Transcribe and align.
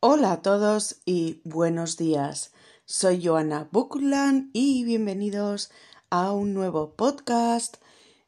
Hola 0.00 0.30
a 0.30 0.42
todos 0.42 1.00
y 1.06 1.40
buenos 1.42 1.96
días. 1.96 2.52
Soy 2.84 3.20
Joana 3.20 3.68
Buckland 3.72 4.50
y 4.52 4.84
bienvenidos 4.84 5.72
a 6.08 6.30
un 6.30 6.54
nuevo 6.54 6.94
podcast 6.94 7.78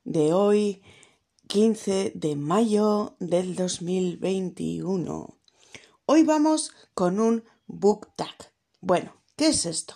de 0.03 0.33
hoy, 0.33 0.83
15 1.47 2.11
de 2.17 2.35
mayo 2.35 3.15
del 3.21 3.55
2021. 3.55 5.39
Hoy 6.07 6.25
vamos 6.25 6.73
con 6.93 7.21
un 7.21 7.45
book 7.69 8.17
tag. 8.17 8.53
Bueno, 8.81 9.15
¿qué 9.37 9.51
es 9.51 9.65
esto? 9.65 9.95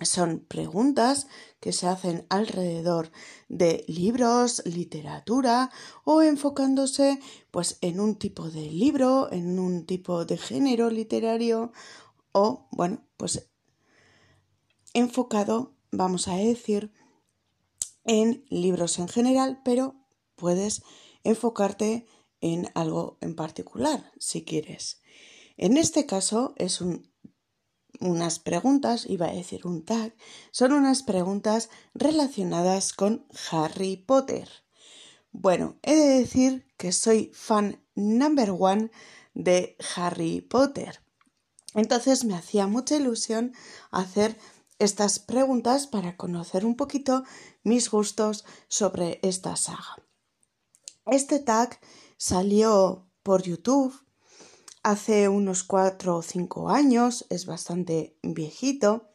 Son 0.00 0.40
preguntas 0.40 1.26
que 1.58 1.72
se 1.72 1.86
hacen 1.86 2.26
alrededor 2.28 3.10
de 3.48 3.84
libros, 3.88 4.62
literatura 4.66 5.70
o 6.04 6.20
enfocándose 6.20 7.18
pues 7.50 7.78
en 7.80 8.00
un 8.00 8.16
tipo 8.16 8.50
de 8.50 8.70
libro, 8.70 9.32
en 9.32 9.58
un 9.58 9.86
tipo 9.86 10.26
de 10.26 10.36
género 10.36 10.90
literario 10.90 11.72
o 12.32 12.68
bueno, 12.72 13.06
pues 13.16 13.48
enfocado, 14.92 15.74
vamos 15.90 16.28
a 16.28 16.36
decir, 16.36 16.92
en 18.04 18.44
libros 18.50 18.98
en 18.98 19.08
general, 19.08 19.60
pero 19.64 19.94
puedes 20.36 20.82
enfocarte 21.24 22.06
en 22.40 22.70
algo 22.74 23.16
en 23.22 23.34
particular 23.34 24.12
si 24.18 24.44
quieres. 24.44 25.00
En 25.56 25.78
este 25.78 26.04
caso 26.04 26.54
es 26.56 26.82
un 26.82 27.10
unas 28.00 28.38
preguntas, 28.38 29.06
iba 29.08 29.26
a 29.26 29.32
decir 29.32 29.66
un 29.66 29.84
tag, 29.84 30.14
son 30.50 30.72
unas 30.72 31.02
preguntas 31.02 31.70
relacionadas 31.94 32.92
con 32.92 33.26
Harry 33.50 33.96
Potter. 33.96 34.48
Bueno, 35.32 35.76
he 35.82 35.94
de 35.94 36.18
decir 36.18 36.66
que 36.76 36.92
soy 36.92 37.30
fan 37.34 37.82
number 37.94 38.50
one 38.50 38.90
de 39.34 39.76
Harry 39.94 40.40
Potter. 40.40 41.00
Entonces 41.74 42.24
me 42.24 42.34
hacía 42.34 42.66
mucha 42.66 42.96
ilusión 42.96 43.52
hacer 43.90 44.38
estas 44.78 45.18
preguntas 45.18 45.86
para 45.86 46.16
conocer 46.16 46.64
un 46.64 46.76
poquito 46.76 47.24
mis 47.62 47.90
gustos 47.90 48.44
sobre 48.68 49.20
esta 49.22 49.56
saga. 49.56 49.96
Este 51.06 51.38
tag 51.38 51.78
salió 52.16 53.06
por 53.22 53.42
YouTube 53.42 53.94
hace 54.86 55.28
unos 55.28 55.64
cuatro 55.64 56.18
o 56.18 56.22
cinco 56.22 56.70
años, 56.70 57.26
es 57.28 57.44
bastante 57.44 58.16
viejito, 58.22 59.10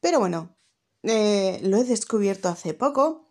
pero 0.00 0.20
bueno, 0.20 0.54
eh, 1.02 1.58
lo 1.64 1.78
he 1.78 1.82
descubierto 1.82 2.48
hace 2.48 2.72
poco 2.72 3.26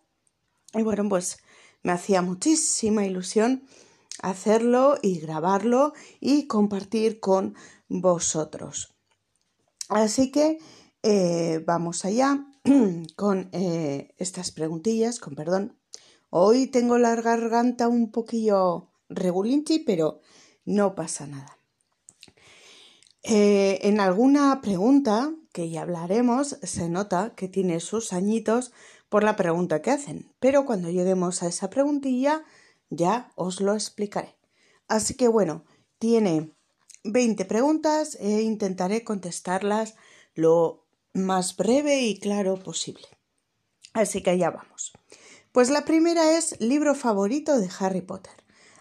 y 0.74 0.82
bueno, 0.82 1.08
pues 1.08 1.38
me 1.82 1.92
hacía 1.92 2.20
muchísima 2.20 3.06
ilusión 3.06 3.66
hacerlo 4.20 4.98
y 5.00 5.18
grabarlo 5.20 5.94
y 6.20 6.46
compartir 6.46 7.20
con 7.20 7.54
vosotros. 7.88 8.92
Así 9.88 10.30
que 10.30 10.58
eh, 11.02 11.64
vamos 11.66 12.04
allá 12.04 12.48
con 13.16 13.48
eh, 13.52 14.12
estas 14.18 14.50
preguntillas, 14.50 15.18
con 15.18 15.34
perdón. 15.34 15.78
Hoy 16.28 16.66
tengo 16.66 16.98
la 16.98 17.16
garganta 17.16 17.88
un 17.88 18.12
poquillo 18.12 18.90
regulinchi, 19.08 19.78
pero 19.78 20.20
no 20.66 20.94
pasa 20.94 21.26
nada. 21.26 21.61
Eh, 23.24 23.78
en 23.82 24.00
alguna 24.00 24.60
pregunta, 24.62 25.32
que 25.52 25.70
ya 25.70 25.82
hablaremos, 25.82 26.58
se 26.62 26.88
nota 26.88 27.34
que 27.36 27.46
tiene 27.46 27.78
sus 27.78 28.12
añitos 28.12 28.72
por 29.08 29.22
la 29.22 29.36
pregunta 29.36 29.80
que 29.80 29.92
hacen, 29.92 30.32
pero 30.40 30.64
cuando 30.64 30.90
lleguemos 30.90 31.42
a 31.42 31.46
esa 31.46 31.70
preguntilla 31.70 32.42
ya 32.90 33.30
os 33.36 33.60
lo 33.60 33.74
explicaré. 33.74 34.36
Así 34.88 35.14
que 35.14 35.28
bueno, 35.28 35.64
tiene 35.98 36.52
20 37.04 37.44
preguntas 37.44 38.16
e 38.20 38.42
intentaré 38.42 39.04
contestarlas 39.04 39.94
lo 40.34 40.84
más 41.12 41.56
breve 41.56 42.00
y 42.02 42.18
claro 42.18 42.56
posible. 42.56 43.06
Así 43.92 44.22
que 44.22 44.30
allá 44.30 44.50
vamos. 44.50 44.92
Pues 45.52 45.70
la 45.70 45.84
primera 45.84 46.36
es 46.36 46.60
libro 46.60 46.94
favorito 46.94 47.58
de 47.58 47.68
Harry 47.78 48.00
Potter. 48.00 48.32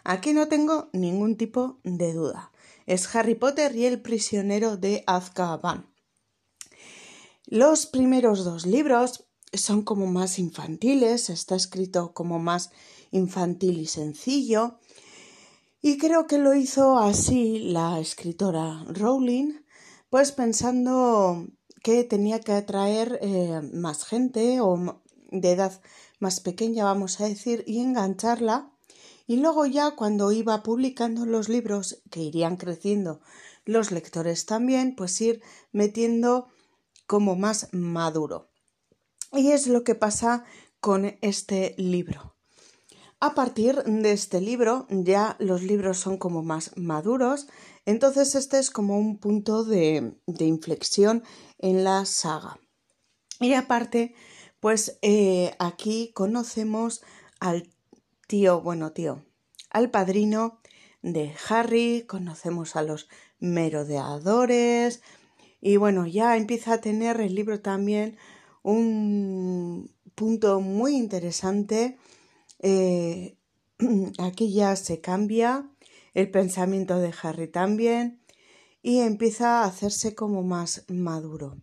Aquí 0.04 0.34
no 0.34 0.48
tengo 0.48 0.90
ningún 0.94 1.36
tipo 1.36 1.80
de 1.84 2.14
duda 2.14 2.51
es 2.92 3.16
Harry 3.16 3.36
Potter 3.36 3.74
y 3.74 3.86
el 3.86 4.02
prisionero 4.02 4.76
de 4.76 5.06
Azkaban. 5.08 5.90
Los 7.46 7.86
primeros 7.86 8.44
dos 8.44 8.66
libros 8.66 9.30
son 9.54 9.84
como 9.84 10.08
más 10.08 10.38
infantiles, 10.40 11.30
está 11.30 11.56
escrito 11.56 12.14
como 12.14 12.38
más 12.38 12.72
infantil 13.12 13.80
y 13.80 13.86
sencillo, 13.86 14.80
y 15.82 15.98
creo 15.98 16.28
que 16.28 16.38
lo 16.38 16.54
hizo 16.54 16.98
así 17.00 17.60
la 17.60 17.98
escritora 18.02 18.84
Rowling, 18.90 19.54
pues 20.10 20.34
pensando 20.34 21.48
que 21.84 22.04
tenía 22.04 22.42
que 22.42 22.52
atraer 22.52 23.20
eh, 23.22 23.62
más 23.74 24.04
gente 24.04 24.60
o 24.60 25.02
de 25.32 25.52
edad 25.52 25.82
más 26.20 26.42
pequeña, 26.42 26.84
vamos 26.84 27.22
a 27.22 27.28
decir, 27.30 27.64
y 27.66 27.80
engancharla 27.80 28.71
y 29.32 29.38
luego 29.38 29.66
ya 29.66 29.92
cuando 29.92 30.34
iba 30.34 30.62
publicando 30.62 31.26
los 31.26 31.48
libros 31.48 32.02
que 32.12 32.20
irían 32.20 32.58
creciendo 32.58 33.22
los 33.64 33.90
lectores 33.90 34.46
también, 34.46 34.94
pues 34.94 35.22
ir 35.22 35.42
metiendo 35.72 36.50
como 37.08 37.38
más 37.38 37.70
maduro. 37.72 38.50
Y 39.32 39.52
es 39.52 39.68
lo 39.68 39.86
que 39.86 39.96
pasa 39.96 40.44
con 40.82 41.18
este 41.22 41.76
libro. 41.78 42.36
A 43.22 43.34
partir 43.34 43.82
de 43.86 44.12
este 44.12 44.42
libro 44.42 44.86
ya 44.90 45.38
los 45.40 45.64
libros 45.64 45.98
son 45.98 46.18
como 46.18 46.44
más 46.44 46.76
maduros, 46.76 47.48
entonces 47.86 48.36
este 48.36 48.60
es 48.60 48.70
como 48.70 49.00
un 49.00 49.18
punto 49.18 49.64
de, 49.64 50.14
inflexión 50.40 51.24
en 51.58 51.86
la 51.86 52.04
saga. 52.04 52.60
Y 53.40 53.54
aparte, 53.54 54.14
pues 54.60 55.00
eh, 55.02 55.56
aquí 55.58 56.12
conocemos 56.14 57.02
al 57.40 57.72
tío, 58.32 58.62
bueno, 58.62 58.94
tío, 58.94 59.26
al 59.70 59.92
padrino 59.92 60.62
de 61.02 61.34
Harry, 61.50 62.06
conocemos 62.08 62.78
a 62.78 62.82
los 62.82 63.10
merodeadores 63.42 65.02
y 65.60 65.76
bueno, 65.76 66.08
ya 66.08 66.38
empieza 66.38 66.76
a 66.76 66.80
tener 66.80 67.20
el 67.20 67.36
libro 67.36 67.60
también 67.60 68.16
un 68.64 69.94
punto 70.16 70.62
muy 70.62 70.96
interesante. 70.96 71.98
Eh, 72.60 73.36
aquí 74.18 74.54
ya 74.54 74.78
se 74.78 75.02
cambia 75.02 75.70
el 76.14 76.32
pensamiento 76.32 77.00
de 77.00 77.14
Harry 77.22 77.50
también 77.50 78.22
y 78.82 79.00
empieza 79.00 79.60
a 79.60 79.66
hacerse 79.66 80.16
como 80.16 80.42
más 80.42 80.86
maduro. 80.88 81.58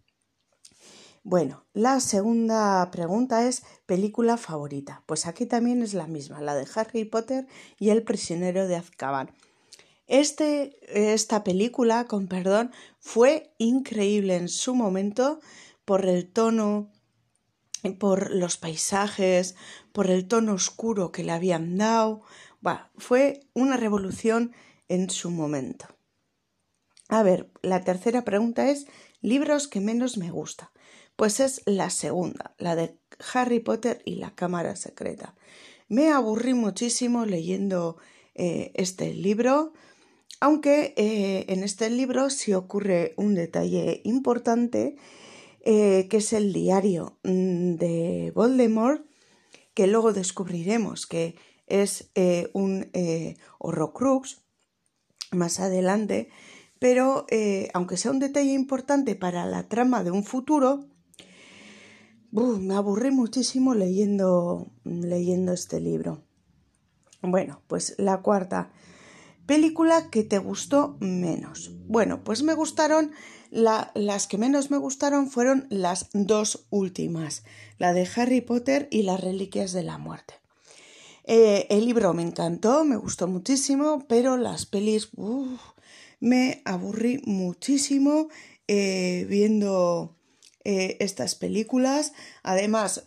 Bueno, 1.30 1.66
la 1.74 2.00
segunda 2.00 2.90
pregunta 2.90 3.46
es 3.46 3.62
película 3.84 4.38
favorita. 4.38 5.02
Pues 5.04 5.26
aquí 5.26 5.44
también 5.44 5.82
es 5.82 5.92
la 5.92 6.06
misma, 6.06 6.40
la 6.40 6.54
de 6.54 6.66
Harry 6.74 7.04
Potter 7.04 7.46
y 7.78 7.90
el 7.90 8.02
prisionero 8.02 8.66
de 8.66 8.76
Azkaban. 8.76 9.30
Este, 10.06 10.78
esta 11.12 11.44
película, 11.44 12.06
con 12.06 12.28
perdón, 12.28 12.72
fue 12.98 13.52
increíble 13.58 14.36
en 14.36 14.48
su 14.48 14.74
momento 14.74 15.38
por 15.84 16.06
el 16.06 16.32
tono, 16.32 16.90
por 17.98 18.30
los 18.30 18.56
paisajes, 18.56 19.54
por 19.92 20.10
el 20.10 20.28
tono 20.28 20.54
oscuro 20.54 21.12
que 21.12 21.24
le 21.24 21.32
habían 21.32 21.76
dado. 21.76 22.22
fue 22.96 23.40
una 23.52 23.76
revolución 23.76 24.54
en 24.88 25.10
su 25.10 25.30
momento. 25.30 25.88
A 27.10 27.22
ver, 27.22 27.50
la 27.60 27.84
tercera 27.84 28.24
pregunta 28.24 28.70
es 28.70 28.86
libros 29.20 29.68
que 29.68 29.80
menos 29.80 30.16
me 30.16 30.30
gusta. 30.30 30.72
Pues 31.18 31.40
es 31.40 31.62
la 31.66 31.90
segunda, 31.90 32.54
la 32.58 32.76
de 32.76 32.96
Harry 33.34 33.58
Potter 33.58 34.00
y 34.04 34.14
la 34.14 34.36
Cámara 34.36 34.76
Secreta. 34.76 35.34
Me 35.88 36.12
aburrí 36.12 36.54
muchísimo 36.54 37.26
leyendo 37.26 37.96
eh, 38.36 38.70
este 38.74 39.12
libro, 39.14 39.72
aunque 40.38 40.94
eh, 40.96 41.44
en 41.48 41.64
este 41.64 41.90
libro 41.90 42.30
sí 42.30 42.52
ocurre 42.52 43.14
un 43.16 43.34
detalle 43.34 44.00
importante, 44.04 44.94
eh, 45.64 46.06
que 46.08 46.18
es 46.18 46.32
el 46.32 46.52
diario 46.52 47.18
mm, 47.24 47.74
de 47.74 48.32
Voldemort, 48.32 49.04
que 49.74 49.88
luego 49.88 50.12
descubriremos 50.12 51.08
que 51.08 51.34
es 51.66 52.12
un 52.52 52.92
Horrocrux 53.58 54.40
más 55.32 55.58
adelante, 55.58 56.28
pero 56.78 57.26
aunque 57.74 57.96
sea 57.96 58.12
un 58.12 58.20
detalle 58.20 58.52
importante 58.52 59.16
para 59.16 59.46
la 59.46 59.68
trama 59.68 60.04
de 60.04 60.12
un 60.12 60.22
futuro, 60.22 60.86
me 62.32 62.74
aburrí 62.74 63.10
muchísimo 63.10 63.74
leyendo, 63.74 64.70
leyendo 64.84 65.52
este 65.52 65.80
libro. 65.80 66.22
Bueno, 67.22 67.62
pues 67.66 67.94
la 67.98 68.22
cuarta 68.22 68.70
película 69.46 70.10
que 70.10 70.24
te 70.24 70.38
gustó 70.38 70.98
menos. 71.00 71.72
Bueno, 71.86 72.22
pues 72.22 72.42
me 72.42 72.54
gustaron, 72.54 73.12
las 73.50 74.26
que 74.26 74.36
menos 74.36 74.70
me 74.70 74.76
gustaron 74.76 75.30
fueron 75.30 75.66
las 75.70 76.10
dos 76.12 76.66
últimas, 76.68 77.44
la 77.78 77.94
de 77.94 78.06
Harry 78.14 78.42
Potter 78.42 78.88
y 78.90 79.02
las 79.02 79.20
Reliquias 79.20 79.72
de 79.72 79.84
la 79.84 79.96
Muerte. 79.96 80.34
Eh, 81.24 81.66
el 81.70 81.86
libro 81.86 82.12
me 82.12 82.22
encantó, 82.22 82.84
me 82.84 82.96
gustó 82.96 83.26
muchísimo, 83.26 84.04
pero 84.06 84.36
las 84.36 84.66
pelis 84.66 85.10
me 86.20 86.62
aburrí 86.66 87.22
muchísimo 87.24 88.28
eh, 88.66 89.26
viendo 89.28 90.17
eh, 90.70 90.98
estas 91.00 91.34
películas. 91.34 92.12
Además, 92.42 93.02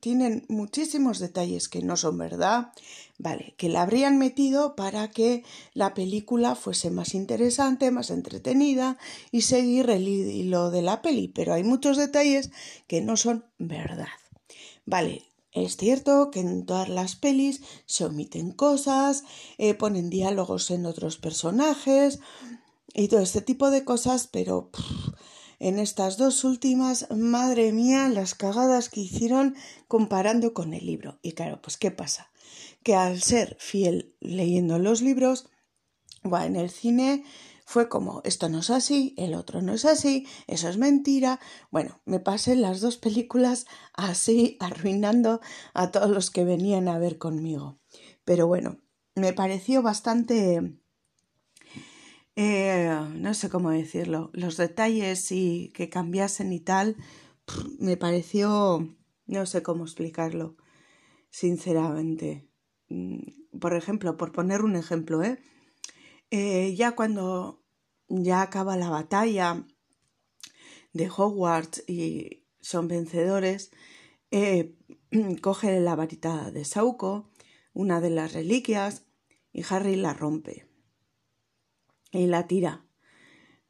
tienen 0.00 0.44
muchísimos 0.48 1.18
detalles 1.18 1.66
que 1.70 1.80
no 1.80 1.96
son 1.96 2.18
verdad. 2.18 2.74
Vale, 3.16 3.54
que 3.56 3.70
la 3.70 3.80
habrían 3.80 4.18
metido 4.18 4.76
para 4.76 5.08
que 5.08 5.42
la 5.72 5.94
película 5.94 6.54
fuese 6.56 6.90
más 6.90 7.14
interesante, 7.14 7.90
más 7.90 8.10
entretenida 8.10 8.98
y 9.32 9.40
seguir 9.40 9.88
el 9.88 10.06
hilo 10.06 10.70
de 10.70 10.82
la 10.82 11.00
peli, 11.00 11.28
pero 11.28 11.54
hay 11.54 11.64
muchos 11.64 11.96
detalles 11.96 12.50
que 12.86 13.00
no 13.00 13.16
son 13.16 13.46
verdad. 13.56 14.12
Vale, 14.84 15.22
es 15.52 15.78
cierto 15.78 16.30
que 16.30 16.40
en 16.40 16.66
todas 16.66 16.90
las 16.90 17.16
pelis 17.16 17.62
se 17.86 18.04
omiten 18.04 18.50
cosas, 18.52 19.24
eh, 19.56 19.72
ponen 19.72 20.10
diálogos 20.10 20.70
en 20.70 20.84
otros 20.84 21.16
personajes 21.16 22.18
y 22.92 23.08
todo 23.08 23.20
este 23.20 23.40
tipo 23.40 23.70
de 23.70 23.84
cosas, 23.84 24.28
pero 24.30 24.70
en 25.58 25.78
estas 25.78 26.16
dos 26.16 26.44
últimas, 26.44 27.10
madre 27.10 27.72
mía, 27.72 28.08
las 28.08 28.34
cagadas 28.34 28.88
que 28.88 29.00
hicieron 29.00 29.56
comparando 29.88 30.54
con 30.54 30.74
el 30.74 30.86
libro. 30.86 31.18
Y 31.22 31.32
claro, 31.32 31.60
pues 31.62 31.76
¿qué 31.76 31.90
pasa? 31.90 32.30
Que 32.82 32.94
al 32.94 33.20
ser 33.20 33.56
fiel 33.58 34.14
leyendo 34.20 34.78
los 34.78 35.02
libros, 35.02 35.48
va 36.24 36.46
en 36.46 36.56
el 36.56 36.70
cine 36.70 37.24
fue 37.68 37.88
como 37.88 38.22
esto 38.24 38.48
no 38.48 38.60
es 38.60 38.70
así, 38.70 39.12
el 39.18 39.34
otro 39.34 39.60
no 39.60 39.74
es 39.74 39.84
así, 39.84 40.24
eso 40.46 40.68
es 40.68 40.78
mentira. 40.78 41.40
Bueno, 41.72 42.00
me 42.04 42.20
pasé 42.20 42.54
las 42.54 42.80
dos 42.80 42.96
películas 42.96 43.66
así, 43.92 44.56
arruinando 44.60 45.40
a 45.74 45.90
todos 45.90 46.10
los 46.10 46.30
que 46.30 46.44
venían 46.44 46.86
a 46.86 47.00
ver 47.00 47.18
conmigo. 47.18 47.80
Pero 48.24 48.46
bueno, 48.46 48.78
me 49.16 49.32
pareció 49.32 49.82
bastante 49.82 50.78
eh, 52.36 52.90
no 53.14 53.32
sé 53.32 53.48
cómo 53.48 53.70
decirlo, 53.70 54.30
los 54.34 54.58
detalles 54.58 55.32
y 55.32 55.72
que 55.74 55.88
cambiasen 55.88 56.52
y 56.52 56.60
tal, 56.60 56.96
me 57.78 57.96
pareció, 57.96 58.94
no 59.26 59.46
sé 59.46 59.62
cómo 59.62 59.84
explicarlo, 59.84 60.56
sinceramente. 61.30 62.46
Mm, 62.88 63.58
por 63.58 63.74
ejemplo, 63.74 64.18
por 64.18 64.32
poner 64.32 64.62
un 64.62 64.76
ejemplo, 64.76 65.22
¿eh? 65.22 65.38
¿eh? 66.30 66.74
ya 66.76 66.94
cuando 66.94 67.64
ya 68.08 68.42
acaba 68.42 68.76
la 68.76 68.90
batalla 68.90 69.66
de 70.92 71.08
Hogwarts 71.08 71.84
y 71.88 72.44
son 72.60 72.86
vencedores, 72.88 73.70
eh, 74.30 74.76
coge 75.40 75.80
la 75.80 75.96
varita 75.96 76.50
de 76.50 76.66
Sauco, 76.66 77.30
una 77.72 78.00
de 78.02 78.10
las 78.10 78.34
reliquias, 78.34 79.06
y 79.52 79.64
Harry 79.70 79.96
la 79.96 80.12
rompe 80.12 80.65
y 82.16 82.26
la 82.26 82.46
tira 82.46 82.86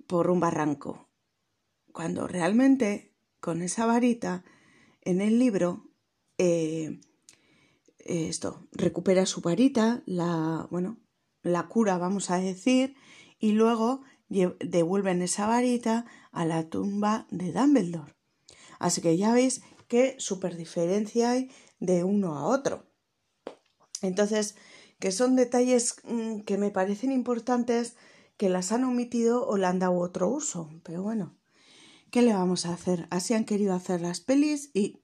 por 0.07 0.31
un 0.31 0.41
barranco, 0.41 1.09
cuando 1.93 2.27
realmente 2.27 3.15
con 3.41 3.63
esa 3.63 3.87
varita 3.87 4.45
en 5.03 5.21
el 5.21 5.39
libro 5.39 5.91
eh, 6.39 7.01
esto 7.99 8.69
recupera 8.73 9.27
su 9.27 9.41
varita, 9.41 10.03
la 10.07 10.69
bueno, 10.71 10.99
la 11.43 11.69
cura 11.69 11.99
vamos 11.99 12.31
a 12.31 12.39
decir, 12.39 12.95
y 13.39 13.53
luego 13.53 14.03
devuelven 14.29 15.23
esa 15.23 15.47
varita 15.47 16.07
a 16.33 16.45
la 16.45 16.69
tumba 16.69 17.27
de 17.31 17.53
Dumbledore. 17.53 18.15
Así 18.79 19.01
que 19.01 19.17
ya 19.17 19.33
veis 19.33 19.63
qué 19.89 20.17
super 20.19 20.57
diferencia 20.57 21.31
hay 21.31 21.51
de 21.79 22.05
uno 22.05 22.37
a 22.37 22.45
otro. 22.45 22.87
Entonces, 24.03 24.57
que 24.99 25.13
son 25.13 25.37
detalles 25.37 25.97
mm, 26.05 26.41
que 26.41 26.59
me 26.59 26.71
parecen 26.71 27.13
importantes 27.13 27.97
que 28.37 28.49
las 28.49 28.73
han 28.73 28.85
omitido 28.85 29.47
o 29.47 29.57
le 29.57 29.67
han 29.67 29.79
dado 29.79 29.99
otro 29.99 30.29
uso. 30.29 30.71
Pero 30.83 31.03
bueno, 31.03 31.37
¿qué 32.11 32.23
le 32.23 32.35
vamos 32.35 32.67
a 32.67 32.73
hacer? 32.73 33.07
Así 33.11 33.35
han 33.35 33.45
querido 33.45 33.75
hacer 33.75 34.01
las 34.01 34.21
pelis 34.21 34.71
y 34.75 35.03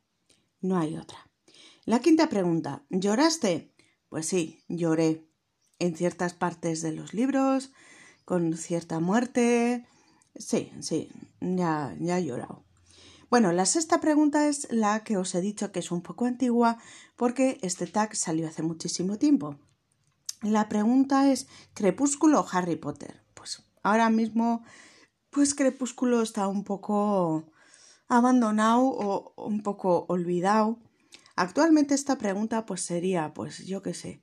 no 0.61 0.79
hay 0.79 0.97
otra. 0.97 1.31
La 1.85 2.01
quinta 2.01 2.29
pregunta, 2.29 2.85
¿lloraste? 2.91 3.75
Pues 4.09 4.27
sí, 4.27 4.63
lloré 4.69 5.27
en 5.79 5.97
ciertas 5.97 6.35
partes 6.35 6.81
de 6.83 6.93
los 6.93 7.13
libros, 7.13 7.73
con 8.25 8.57
cierta 8.57 9.01
muerte. 9.01 9.87
Sí, 10.37 10.71
sí, 10.81 11.09
ya, 11.41 11.97
ya 11.99 12.19
he 12.19 12.25
llorado. 12.25 12.65
Bueno, 13.31 13.51
la 13.53 13.65
sexta 13.65 14.01
pregunta 14.01 14.47
es 14.47 14.71
la 14.71 15.03
que 15.05 15.17
os 15.17 15.35
he 15.35 15.41
dicho 15.41 15.73
que 15.73 15.81
es 15.81 15.91
un 15.91 16.03
poco 16.03 16.27
antigua 16.27 16.79
porque 17.17 17.59
este 17.63 17.87
tag 17.87 18.15
salió 18.15 18.47
hace 18.47 18.63
muchísimo 18.63 19.17
tiempo. 19.17 19.59
La 20.43 20.69
pregunta 20.69 21.31
es 21.31 21.47
¿Crepúsculo 21.73 22.41
o 22.41 22.47
Harry 22.51 22.75
Potter? 22.75 23.23
Pues 23.35 23.63
ahora 23.85 24.11
mismo, 24.11 24.65
pues 25.31 25.55
Crepúsculo 25.55 26.21
está 26.21 26.49
un 26.49 26.65
poco 26.65 27.53
abandonado 28.09 28.83
o 28.83 29.35
un 29.37 29.63
poco 29.63 30.05
olvidado. 30.09 30.81
Actualmente 31.37 31.95
esta 31.95 32.19
pregunta 32.19 32.67
pues 32.67 32.83
sería, 32.83 33.33
pues 33.35 33.67
yo 33.67 33.83
qué 33.83 33.95
sé, 33.95 34.21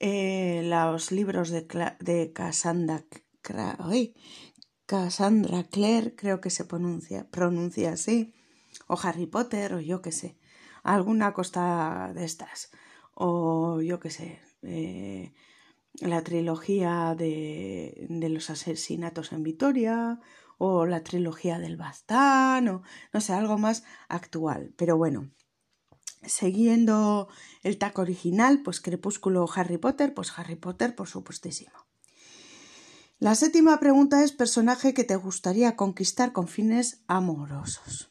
eh, 0.00 0.62
los 0.64 1.12
libros 1.12 1.50
de, 1.50 1.66
de 2.00 2.32
Cassandra, 2.32 3.04
Cassandra 4.86 5.64
Clare, 5.64 6.14
creo 6.16 6.40
que 6.40 6.48
se 6.48 6.64
pronuncia, 6.64 7.28
pronuncia 7.30 7.92
así, 7.92 8.34
o 8.86 8.98
Harry 9.02 9.26
Potter, 9.26 9.74
o 9.74 9.80
yo 9.80 10.00
qué 10.00 10.12
sé, 10.12 10.38
alguna 10.82 11.34
costa 11.34 12.12
de 12.14 12.24
estas, 12.24 12.70
o 13.14 13.82
yo 13.82 14.00
qué 14.00 14.10
sé, 14.10 14.40
eh, 14.62 15.34
la 15.94 16.22
trilogía 16.22 17.14
de, 17.16 18.06
de, 18.08 18.28
los 18.28 18.50
asesinatos 18.50 19.32
en 19.32 19.42
Vitoria 19.42 20.20
o 20.58 20.86
la 20.86 21.02
trilogía 21.02 21.58
del 21.58 21.76
Bastán 21.76 22.68
o 22.68 22.82
no 23.12 23.20
sé, 23.20 23.32
algo 23.32 23.58
más 23.58 23.84
actual. 24.08 24.72
Pero 24.76 24.96
bueno, 24.96 25.30
siguiendo 26.24 27.28
el 27.62 27.78
taco 27.78 28.02
original, 28.02 28.62
pues 28.62 28.80
Crepúsculo 28.80 29.48
Harry 29.54 29.78
Potter, 29.78 30.14
pues 30.14 30.32
Harry 30.36 30.56
Potter 30.56 30.94
por 30.94 31.08
supuestísimo. 31.08 31.88
La 33.20 33.34
séptima 33.34 33.80
pregunta 33.80 34.22
es 34.22 34.30
personaje 34.30 34.94
que 34.94 35.02
te 35.02 35.16
gustaría 35.16 35.74
conquistar 35.74 36.32
con 36.32 36.46
fines 36.46 37.02
amorosos. 37.08 38.10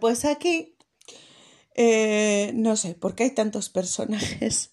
Pues 0.00 0.24
aquí, 0.24 0.76
eh, 1.74 2.52
no 2.54 2.76
sé, 2.76 2.94
¿por 2.94 3.14
qué 3.14 3.24
hay 3.24 3.30
tantos 3.34 3.68
personajes 3.68 4.72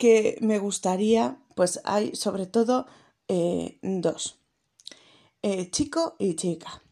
que 0.00 0.38
me 0.40 0.58
gustaría, 0.58 1.36
pues 1.54 1.80
hay 1.84 2.16
sobre 2.16 2.46
todo 2.46 2.86
eh, 3.28 3.78
dos, 3.82 4.40
eh, 5.42 5.70
chico 5.70 6.16
y 6.18 6.34
chica. 6.36 6.82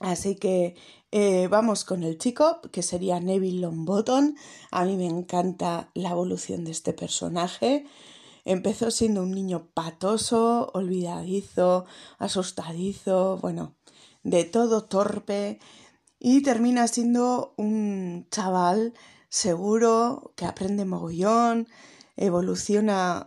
Así 0.00 0.36
que 0.36 0.76
eh, 1.10 1.48
vamos 1.48 1.84
con 1.84 2.02
el 2.02 2.18
chico, 2.18 2.60
que 2.72 2.82
sería 2.82 3.20
Neville 3.20 3.62
Longbottom. 3.62 4.34
A 4.70 4.84
mí 4.84 4.96
me 4.96 5.06
encanta 5.06 5.90
la 5.94 6.10
evolución 6.10 6.64
de 6.64 6.72
este 6.72 6.92
personaje. 6.92 7.86
Empezó 8.44 8.90
siendo 8.90 9.22
un 9.22 9.30
niño 9.30 9.70
patoso, 9.72 10.70
olvidadizo, 10.74 11.86
asustadizo, 12.18 13.38
bueno, 13.38 13.76
de 14.22 14.44
todo 14.44 14.84
torpe, 14.84 15.58
y 16.18 16.42
termina 16.42 16.86
siendo 16.86 17.54
un 17.56 18.26
chaval 18.30 18.92
seguro 19.30 20.32
que 20.36 20.44
aprende 20.44 20.84
mogollón, 20.84 21.66
evoluciona 22.20 23.24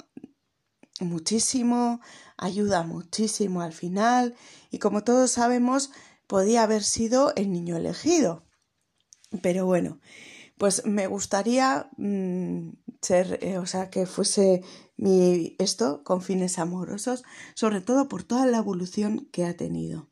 muchísimo, 1.00 2.00
ayuda 2.38 2.84
muchísimo 2.84 3.62
al 3.62 3.74
final 3.74 4.36
y 4.72 4.80
como 4.80 5.04
todos 5.04 5.32
sabemos 5.32 5.92
podía 6.28 6.64
haber 6.64 6.84
sido 6.84 7.34
el 7.36 7.52
niño 7.52 7.76
elegido. 7.76 8.46
Pero 9.42 9.66
bueno, 9.66 10.00
pues 10.58 10.86
me 10.86 11.08
gustaría 11.08 11.90
mm, 11.98 12.70
ser, 13.02 13.40
eh, 13.42 13.58
o 13.58 13.66
sea, 13.66 13.90
que 13.90 14.06
fuese 14.06 14.64
mi 14.96 15.56
esto 15.58 16.04
con 16.04 16.22
fines 16.22 16.60
amorosos, 16.60 17.24
sobre 17.56 17.82
todo 17.82 18.08
por 18.08 18.24
toda 18.24 18.46
la 18.46 18.60
evolución 18.60 19.28
que 19.32 19.46
ha 19.46 19.58
tenido. 19.58 20.10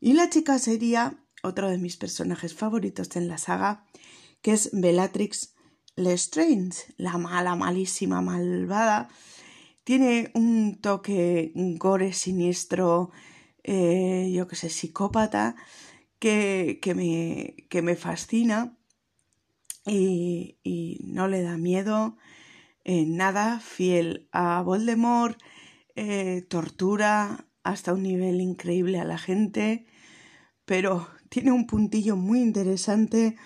Y 0.00 0.12
la 0.12 0.30
chica 0.30 0.58
sería 0.60 1.24
otro 1.42 1.68
de 1.68 1.78
mis 1.78 1.96
personajes 1.96 2.54
favoritos 2.54 3.14
en 3.16 3.28
la 3.28 3.38
saga, 3.38 3.84
que 4.40 4.52
es 4.52 4.70
Bellatrix 4.72 5.54
Lestrange, 5.98 6.94
la 6.96 7.18
mala, 7.18 7.56
malísima, 7.56 8.20
malvada, 8.20 9.08
tiene 9.84 10.30
un 10.34 10.80
toque 10.80 11.52
gore 11.54 12.12
siniestro, 12.12 13.10
eh, 13.64 14.30
yo 14.32 14.46
que 14.46 14.56
sé, 14.56 14.70
psicópata, 14.70 15.56
que, 16.18 16.78
que, 16.80 16.94
me, 16.94 17.66
que 17.68 17.82
me 17.82 17.96
fascina 17.96 18.76
y, 19.86 20.58
y, 20.62 21.00
no 21.04 21.26
le 21.28 21.42
da 21.42 21.56
miedo 21.56 22.16
en 22.84 23.16
nada, 23.16 23.60
fiel 23.60 24.28
a 24.32 24.62
Voldemort, 24.62 25.40
eh, 25.96 26.42
tortura 26.48 27.46
hasta 27.62 27.92
un 27.92 28.02
nivel 28.02 28.40
increíble 28.40 29.00
a 29.00 29.04
la 29.04 29.18
gente, 29.18 29.86
pero 30.64 31.08
tiene 31.28 31.52
un 31.52 31.66
puntillo 31.66 32.16
muy 32.16 32.40
interesante 32.40 33.36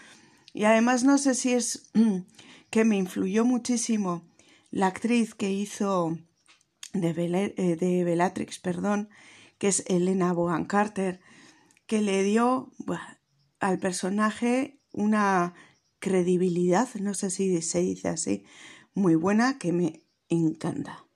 y 0.53 0.65
además 0.65 1.05
no 1.05 1.19
sé 1.19 1.35
si 1.35 1.53
es 1.53 1.91
que 2.71 2.85
me 2.85 2.97
influyó 2.97 3.45
muchísimo 3.45 4.23
la 4.71 4.87
actriz 4.87 5.35
que 5.35 5.51
hizo 5.53 6.19
de, 6.93 7.11
eh, 7.57 7.77
de 7.77 8.05
Bellatrix, 8.05 8.59
perdón, 8.59 9.09
que 9.59 9.69
es 9.69 9.85
Elena 9.87 10.33
Bogan 10.33 10.65
Carter, 10.65 11.21
que 11.87 12.01
le 12.03 12.23
dio 12.23 12.73
al 13.61 13.79
personaje 13.79 14.81
una 14.93 15.55
credibilidad, 15.99 16.89
no 16.97 17.15
sé 17.15 17.31
si 17.31 17.63
se 17.63 17.81
dice 17.81 18.09
así, 18.09 18.45
muy 18.95 19.15
buena 19.15 19.59
que 19.59 19.73
me 19.73 20.03
encanta. 20.29 21.07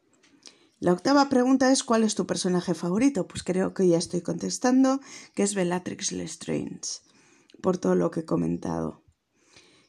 La 0.79 0.93
octava 0.93 1.29
pregunta 1.31 1.73
es 1.73 1.83
¿cuál 1.83 2.05
es 2.05 2.15
tu 2.15 2.27
personaje 2.27 2.75
favorito? 2.75 3.27
Pues 3.27 3.43
creo 3.43 3.73
que 3.73 3.89
ya 3.89 3.97
estoy 3.97 4.21
contestando 4.21 5.01
que 5.35 5.43
es 5.43 5.55
Bellatrix 5.55 6.13
Lestrange, 6.13 7.01
por 7.63 7.79
todo 7.79 7.95
lo 7.95 8.11
que 8.11 8.21
he 8.21 8.25
comentado. 8.25 9.06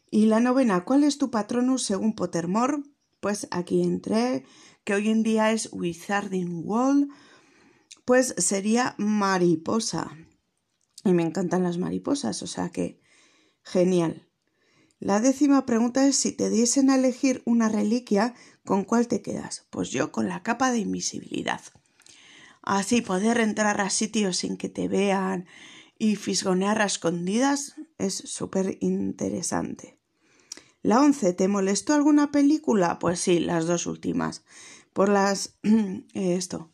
Y 0.09 0.27
la 0.27 0.39
novena, 0.39 0.85
¿cuál 0.85 1.03
es 1.03 1.17
tu 1.17 1.31
patronus 1.31 1.83
según 1.83 2.15
Pottermore? 2.15 2.77
Pues 3.19 3.47
aquí 3.51 3.83
entré, 3.83 4.45
que 4.83 4.93
hoy 4.93 5.09
en 5.09 5.23
día 5.23 5.51
es 5.51 5.69
Wizarding 5.71 6.61
World, 6.65 7.09
pues 8.05 8.33
sería 8.37 8.95
mariposa. 8.97 10.15
Y 11.03 11.11
me 11.11 11.23
encantan 11.23 11.63
las 11.63 11.77
mariposas, 11.77 12.41
o 12.41 12.47
sea 12.47 12.69
que 12.69 13.01
genial. 13.63 14.27
La 14.99 15.19
décima 15.19 15.65
pregunta 15.65 16.07
es 16.07 16.15
si 16.15 16.31
te 16.31 16.49
diesen 16.49 16.89
a 16.89 16.95
elegir 16.95 17.43
una 17.45 17.69
reliquia, 17.69 18.33
¿con 18.65 18.83
cuál 18.83 19.07
te 19.07 19.21
quedas? 19.21 19.67
Pues 19.69 19.89
yo 19.89 20.11
con 20.11 20.27
la 20.27 20.41
capa 20.41 20.71
de 20.71 20.79
invisibilidad. 20.79 21.61
Así 22.63 23.01
poder 23.01 23.39
entrar 23.39 23.79
a 23.81 23.89
sitios 23.89 24.37
sin 24.37 24.57
que 24.57 24.69
te 24.69 24.87
vean 24.87 25.45
y 25.99 26.15
fisgonear 26.15 26.81
a 26.81 26.85
escondidas 26.85 27.75
es 27.97 28.15
súper 28.15 28.77
interesante. 28.81 29.96
La 30.81 31.01
once, 31.01 31.33
¿te 31.33 31.47
molestó 31.47 31.93
alguna 31.93 32.31
película? 32.31 32.99
Pues 32.99 33.19
sí, 33.19 33.39
las 33.39 33.65
dos 33.65 33.87
últimas. 33.87 34.43
Por 34.93 35.09
las. 35.09 35.57
esto. 36.13 36.71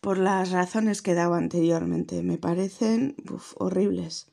Por 0.00 0.18
las 0.18 0.50
razones 0.50 1.02
que 1.02 1.14
daba 1.14 1.38
anteriormente. 1.38 2.22
Me 2.22 2.38
parecen 2.38 3.16
horribles. 3.56 4.30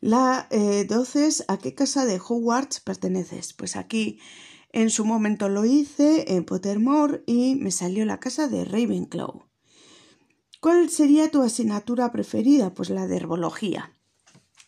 La 0.00 0.48
eh, 0.50 0.84
12 0.84 1.26
es 1.26 1.44
¿a 1.46 1.58
qué 1.58 1.74
casa 1.74 2.04
de 2.04 2.18
Hogwarts 2.18 2.80
perteneces? 2.80 3.52
Pues 3.52 3.76
aquí 3.76 4.18
en 4.72 4.90
su 4.90 5.04
momento 5.04 5.48
lo 5.48 5.64
hice 5.64 6.34
en 6.34 6.44
Pottermore 6.44 7.22
y 7.26 7.54
me 7.54 7.70
salió 7.70 8.04
la 8.04 8.18
casa 8.18 8.48
de 8.48 8.64
Ravenclaw. 8.64 9.46
¿Cuál 10.60 10.90
sería 10.90 11.30
tu 11.30 11.42
asignatura 11.42 12.10
preferida? 12.10 12.72
Pues 12.74 12.90
la 12.90 13.06
de 13.06 13.16
herbología. 13.16 13.92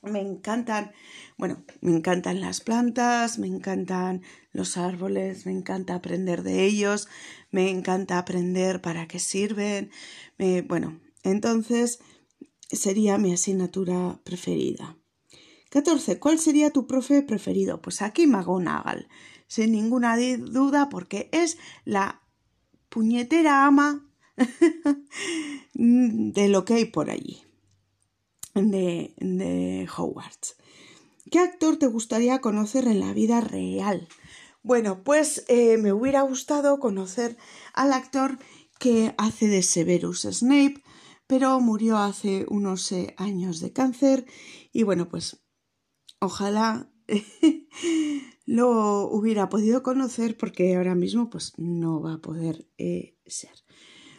Me 0.05 0.21
encantan, 0.21 0.93
bueno, 1.37 1.65
me 1.81 1.97
encantan 1.97 2.41
las 2.41 2.61
plantas, 2.61 3.39
me 3.39 3.47
encantan 3.47 4.23
los 4.53 4.77
árboles, 4.77 5.47
me 5.47 5.53
encanta 5.53 5.95
aprender 5.95 6.43
de 6.43 6.65
ellos, 6.65 7.09
me 7.51 7.71
encanta 7.71 8.19
aprender 8.19 8.81
para 8.81 9.09
qué 9.09 9.19
sirven. 9.19 9.91
bueno, 10.69 11.01
entonces 11.23 12.01
sería 12.71 13.19
mi 13.19 13.33
asignatura 13.33 14.21
preferida. 14.25 14.97
14. 15.71 16.21
¿Cuál 16.21 16.39
sería 16.39 16.71
tu 16.71 16.87
profe 16.87 17.23
preferido? 17.23 17.83
Pues 17.83 18.01
aquí 18.01 18.29
McGonagall, 18.29 19.09
sin 19.49 19.73
ninguna 19.73 20.17
duda, 20.17 20.89
porque 20.89 21.29
es 21.33 21.59
la 21.85 22.23
puñetera 22.89 23.67
ama 23.67 24.09
de 25.75 26.49
lo 26.49 26.65
que 26.65 26.75
hay 26.75 26.85
por 26.85 27.11
allí, 27.11 27.43
de, 28.55 29.15
de 29.19 29.89
Hogwarts. 29.97 30.57
¿Qué 31.31 31.39
actor 31.39 31.77
te 31.77 31.87
gustaría 31.87 32.41
conocer 32.41 32.87
en 32.87 33.01
la 33.01 33.13
vida 33.13 33.41
real? 33.41 34.09
Bueno, 34.63 35.03
pues 35.03 35.45
eh, 35.49 35.77
me 35.79 35.93
hubiera 35.93 36.23
gustado 36.23 36.79
conocer 36.79 37.37
al 37.73 37.93
actor 37.93 38.39
que 38.79 39.15
hace 39.19 39.49
de 39.49 39.63
Severus 39.63 40.23
Snape, 40.23 40.83
pero 41.27 41.61
murió 41.61 41.99
hace 41.99 42.47
unos 42.49 42.91
eh, 42.93 43.15
años 43.19 43.61
de 43.61 43.73
cáncer 43.73 44.27
y 44.73 44.83
bueno, 44.83 45.09
pues 45.09 45.45
Ojalá 46.25 46.91
lo 48.47 49.09
hubiera 49.11 49.51
podido 49.51 49.83
conocer 49.83 50.39
porque 50.39 50.75
ahora 50.75 50.95
mismo 50.95 51.29
pues 51.29 51.53
no 51.59 52.01
va 52.01 52.15
a 52.15 52.21
poder 52.23 52.67
eh, 52.79 53.19
ser. 53.27 53.53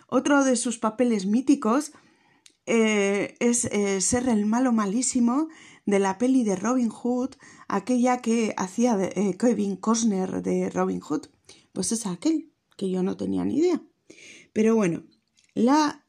Otro 0.07 0.43
de 0.43 0.55
sus 0.55 0.77
papeles 0.77 1.25
míticos 1.25 1.93
eh, 2.65 3.35
es 3.39 3.65
eh, 3.65 4.01
ser 4.01 4.27
el 4.29 4.45
malo 4.45 4.71
malísimo 4.71 5.47
de 5.85 5.99
la 5.99 6.17
peli 6.17 6.43
de 6.43 6.55
Robin 6.55 6.89
Hood, 6.89 7.35
aquella 7.67 8.21
que 8.21 8.53
hacía 8.57 8.97
Kevin 9.37 9.75
Costner 9.75 10.41
de 10.41 10.69
Robin 10.69 10.99
Hood. 10.99 11.27
Pues 11.73 11.91
es 11.91 12.05
aquel 12.05 12.51
que 12.75 12.89
yo 12.89 13.03
no 13.03 13.17
tenía 13.17 13.45
ni 13.45 13.59
idea. 13.59 13.83
Pero 14.51 14.75
bueno, 14.75 15.03
la 15.53 16.03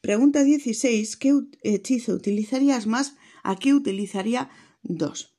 pregunta 0.00 0.42
16, 0.42 1.16
¿qué 1.16 1.32
hechizo 1.62 2.14
utilizarías 2.14 2.88
más? 2.88 3.14
Aquí 3.44 3.72
utilizaría 3.72 4.50
Dos. 4.88 5.36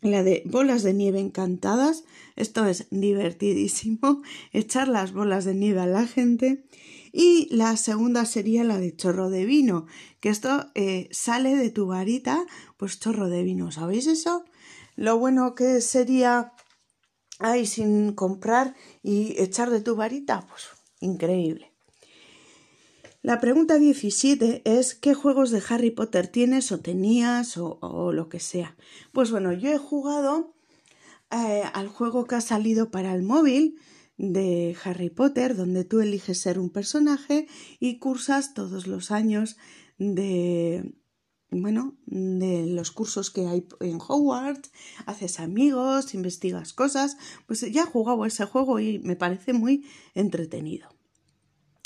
La 0.00 0.22
de 0.22 0.42
bolas 0.46 0.82
de 0.82 0.94
nieve 0.94 1.20
encantadas. 1.20 2.04
Esto 2.36 2.66
es 2.66 2.86
divertidísimo. 2.90 4.22
Echar 4.52 4.88
las 4.88 5.12
bolas 5.12 5.44
de 5.44 5.54
nieve 5.54 5.80
a 5.80 5.86
la 5.86 6.06
gente. 6.06 6.64
Y 7.12 7.48
la 7.54 7.76
segunda 7.76 8.24
sería 8.24 8.64
la 8.64 8.78
de 8.78 8.94
chorro 8.94 9.30
de 9.30 9.44
vino. 9.44 9.86
Que 10.20 10.28
esto 10.28 10.70
eh, 10.74 11.08
sale 11.10 11.56
de 11.56 11.70
tu 11.70 11.86
varita, 11.86 12.44
pues 12.76 13.00
chorro 13.00 13.28
de 13.28 13.42
vino. 13.42 13.70
¿Sabéis 13.70 14.06
eso? 14.06 14.44
Lo 14.96 15.18
bueno 15.18 15.54
que 15.54 15.80
sería 15.80 16.52
ahí 17.38 17.66
sin 17.66 18.12
comprar 18.12 18.74
y 19.02 19.40
echar 19.40 19.70
de 19.70 19.80
tu 19.80 19.96
varita, 19.96 20.46
pues 20.48 20.68
increíble. 21.00 21.72
La 23.22 23.40
pregunta 23.40 23.78
17 23.78 24.62
es 24.64 24.94
¿qué 24.94 25.12
juegos 25.12 25.50
de 25.50 25.62
Harry 25.68 25.90
Potter 25.90 26.28
tienes 26.28 26.70
o 26.72 26.80
tenías 26.80 27.56
o, 27.56 28.12
lo 28.12 28.28
que 28.28 28.40
sea? 28.40 28.76
Pues 29.12 29.30
bueno, 29.30 29.52
yo 29.52 29.70
he 29.70 29.78
jugado 29.78 30.54
eh, 31.30 31.64
al 31.74 31.88
juego 31.88 32.26
que 32.26 32.36
ha 32.36 32.40
salido 32.40 32.90
para 32.90 33.14
el 33.14 33.22
móvil 33.22 33.78
de 34.18 34.76
Harry 34.84 35.10
Potter, 35.10 35.56
donde 35.56 35.84
tú 35.84 36.00
eliges 36.00 36.40
ser 36.40 36.58
un 36.58 36.70
personaje 36.70 37.46
y 37.80 37.98
cursas 37.98 38.52
todos 38.52 38.86
los 38.86 39.10
años 39.10 39.56
de 39.98 40.94
bueno, 41.50 41.96
de 42.04 42.66
los 42.66 42.90
cursos 42.90 43.30
que 43.30 43.46
hay 43.46 43.66
en 43.80 43.98
Hogwarts, 44.06 44.70
haces 45.06 45.40
amigos, 45.40 46.12
investigas 46.12 46.74
cosas, 46.74 47.16
pues 47.46 47.60
ya 47.72 47.82
he 47.82 47.86
jugado 47.86 48.26
ese 48.26 48.44
juego 48.44 48.80
y 48.80 48.98
me 48.98 49.16
parece 49.16 49.54
muy 49.54 49.86
entretenido. 50.14 50.88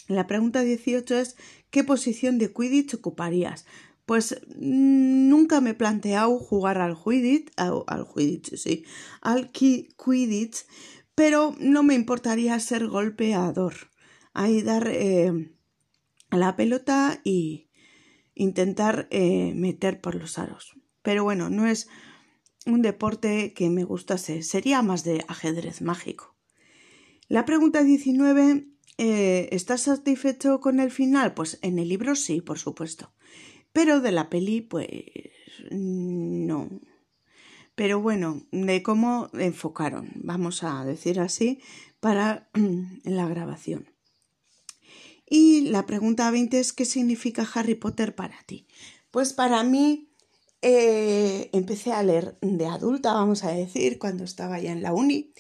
La 0.09 0.27
pregunta 0.27 0.63
18 0.63 1.17
es 1.17 1.37
¿qué 1.71 1.85
posición 1.85 2.39
de 2.39 2.53
Quidditch 2.53 2.95
ocuparías? 2.95 3.65
Pues 4.05 4.41
mm, 4.57 5.29
nunca 5.29 5.61
me 5.61 5.71
he 5.71 5.75
planteado 5.75 6.39
jugar 6.39 6.79
al 6.79 6.97
Quidditch, 7.01 7.53
al, 7.57 8.09
Quidditch, 8.13 8.57
sí, 8.57 8.85
al 9.21 9.53
Quidditch, 9.53 10.67
pero 11.15 11.55
no 11.59 11.83
me 11.83 11.95
importaría 11.95 12.59
ser 12.61 12.87
golpeador. 12.87 13.75
Ahí 14.33 14.63
dar 14.63 14.89
eh, 14.89 15.53
la 16.31 16.57
pelota 16.57 17.21
y 17.25 17.69
intentar 18.35 19.09
eh, 19.11 19.53
meter 19.55 20.01
por 20.01 20.15
los 20.15 20.39
aros. 20.39 20.77
Pero 21.03 21.25
bueno, 21.25 21.51
no 21.51 21.67
es 21.67 21.89
un 22.65 22.83
deporte 22.83 23.53
que 23.55 23.69
me 23.71 23.85
gustase, 23.85 24.43
sería 24.43 24.83
más 24.83 25.05
de 25.05 25.25
ajedrez 25.29 25.83
mágico. 25.83 26.37
La 27.29 27.45
pregunta 27.45 27.83
19 27.83 28.73
eh, 28.99 29.49
¿Estás 29.53 29.83
satisfecho 29.83 30.61
con 30.61 30.81
el 30.81 30.91
final? 30.91 31.35
Pues 31.35 31.59
en 31.63 31.79
el 31.79 31.89
libro 31.89 32.15
sí, 32.15 32.41
por 32.41 32.59
supuesto. 32.59 33.13
Pero 33.73 34.01
de 34.01 34.13
la 34.13 34.29
peli, 34.29 34.61
pues 34.61 34.87
no. 35.71 36.69
Pero 37.75 38.01
bueno, 38.01 38.43
de 38.53 38.83
cómo 38.83 39.31
enfocaron, 39.33 40.11
vamos 40.17 40.63
a 40.63 40.85
decir 40.85 41.21
así, 41.21 41.61
para 42.01 42.51
la 43.05 43.27
grabación. 43.29 43.91
Y 45.27 45.63
la 45.63 45.87
pregunta 45.87 46.31
20 46.31 46.61
es 46.61 46.73
¿qué 46.73 46.85
significa 46.85 47.49
Harry 47.55 47.75
Potter 47.75 48.15
para 48.15 48.37
ti? 48.47 48.67
Pues 49.11 49.33
para 49.33 49.63
mí 49.63 50.13
eh, 50.61 51.49
empecé 51.53 51.93
a 51.93 52.03
leer 52.03 52.37
de 52.41 52.67
adulta, 52.67 53.15
vamos 53.15 53.43
a 53.45 53.51
decir, 53.51 53.99
cuando 53.99 54.25
estaba 54.25 54.61
ya 54.61 54.73
en 54.73 54.83
la 54.83 54.93
uni, 54.93 55.33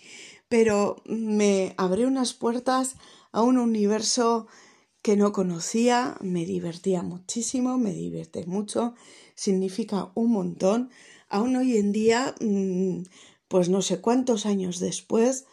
pero 0.49 1.03
me 1.07 1.75
abrió 1.77 2.09
unas 2.09 2.33
puertas 2.35 2.97
a 3.33 3.43
un 3.43 3.59
universo 3.59 4.47
que 5.03 5.17
no 5.17 5.33
conocía, 5.33 6.17
me 6.21 6.47
divertía 6.47 7.03
muchísimo, 7.03 7.77
me 7.77 7.93
divierte 7.93 8.47
mucho, 8.47 8.95
significa 9.35 10.13
un 10.15 10.31
montón. 10.33 10.91
Aún 11.33 11.57
hoy 11.57 11.79
en 11.79 11.93
día, 11.93 12.35
mm, 12.41 13.05
pues 13.49 13.71
no 13.71 13.81
sé 13.81 14.03
cuántos 14.03 14.45
años 14.45 14.81
después, 14.81 15.47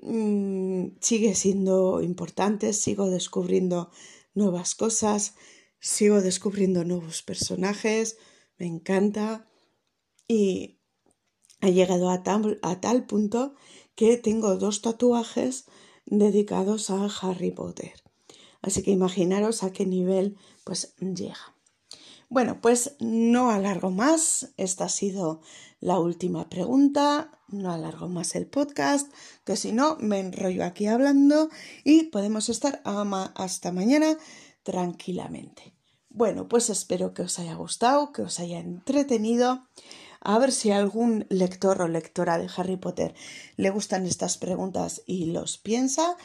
mm, 0.00 0.96
sigue 1.02 1.34
siendo 1.34 2.00
importante, 2.00 2.72
sigo 2.72 3.10
descubriendo 3.10 3.90
nuevas 4.32 4.74
cosas, 4.74 5.34
sigo 5.80 6.22
descubriendo 6.22 6.82
nuevos 6.84 7.22
personajes, 7.22 8.16
me 8.56 8.64
encanta 8.64 9.46
y 10.26 10.78
he 11.60 11.74
llegado 11.74 12.08
a 12.08 12.22
tal, 12.22 12.58
a 12.62 12.80
tal 12.80 13.04
punto 13.04 13.54
que 13.96 14.16
tengo 14.16 14.56
dos 14.56 14.80
tatuajes 14.80 15.66
dedicados 16.06 16.88
a 16.88 17.04
Harry 17.20 17.50
Potter. 17.50 17.92
Así 18.62 18.82
que 18.82 18.92
imaginaros 18.92 19.62
a 19.62 19.74
qué 19.74 19.84
nivel 19.84 20.38
pues 20.64 20.94
llega. 21.00 21.57
Bueno, 22.30 22.60
pues 22.60 22.96
no 23.00 23.50
alargo 23.50 23.90
más. 23.90 24.52
Esta 24.58 24.84
ha 24.84 24.88
sido 24.90 25.40
la 25.80 25.98
última 25.98 26.48
pregunta. 26.50 27.30
No 27.48 27.72
alargo 27.72 28.08
más 28.08 28.34
el 28.34 28.46
podcast, 28.46 29.10
que 29.44 29.56
si 29.56 29.72
no 29.72 29.96
me 30.00 30.20
enrollo 30.20 30.64
aquí 30.64 30.86
hablando 30.86 31.48
y 31.82 32.04
podemos 32.04 32.50
estar 32.50 32.82
hasta 32.84 33.72
mañana 33.72 34.18
tranquilamente. 34.62 35.74
Bueno, 36.10 36.48
pues 36.48 36.68
espero 36.68 37.14
que 37.14 37.22
os 37.22 37.38
haya 37.38 37.54
gustado, 37.54 38.12
que 38.12 38.20
os 38.20 38.38
haya 38.40 38.58
entretenido. 38.58 39.66
A 40.20 40.38
ver 40.38 40.52
si 40.52 40.70
a 40.70 40.76
algún 40.76 41.24
lector 41.30 41.80
o 41.80 41.88
lectora 41.88 42.36
de 42.36 42.50
Harry 42.54 42.76
Potter 42.76 43.14
le 43.56 43.70
gustan 43.70 44.04
estas 44.04 44.36
preguntas 44.36 45.02
y 45.06 45.26
los 45.26 45.56
piensa. 45.56 46.16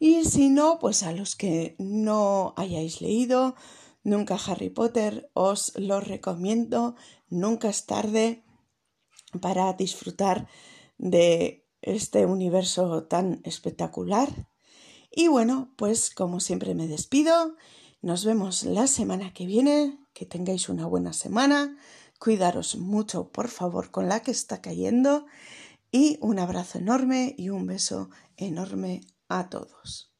Y 0.00 0.24
si 0.24 0.48
no, 0.48 0.80
pues 0.80 1.04
a 1.04 1.12
los 1.12 1.36
que 1.36 1.76
no 1.78 2.54
hayáis 2.56 3.00
leído, 3.00 3.54
Nunca 4.04 4.36
Harry 4.46 4.70
Potter, 4.70 5.30
os 5.32 5.72
lo 5.76 6.00
recomiendo, 6.00 6.96
nunca 7.28 7.68
es 7.68 7.86
tarde 7.86 8.44
para 9.40 9.72
disfrutar 9.74 10.48
de 10.98 11.66
este 11.82 12.26
universo 12.26 13.04
tan 13.04 13.40
espectacular. 13.44 14.48
Y 15.10 15.28
bueno, 15.28 15.72
pues 15.76 16.10
como 16.10 16.40
siempre 16.40 16.74
me 16.74 16.88
despido, 16.88 17.56
nos 18.00 18.24
vemos 18.24 18.64
la 18.64 18.86
semana 18.86 19.32
que 19.32 19.46
viene, 19.46 19.98
que 20.14 20.26
tengáis 20.26 20.68
una 20.68 20.86
buena 20.86 21.12
semana, 21.12 21.76
cuidaros 22.18 22.76
mucho 22.76 23.30
por 23.30 23.48
favor 23.48 23.90
con 23.90 24.08
la 24.08 24.20
que 24.20 24.30
está 24.30 24.60
cayendo. 24.60 25.26
Y 25.90 26.18
un 26.20 26.38
abrazo 26.38 26.78
enorme 26.78 27.34
y 27.36 27.50
un 27.50 27.66
beso 27.66 28.08
enorme 28.36 29.02
a 29.28 29.50
todos. 29.50 30.11